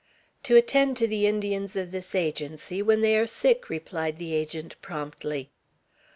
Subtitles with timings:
[0.41, 4.75] "To attend to the Indians of this Agency when they are sick," replied the Agent,
[4.81, 5.51] promptly.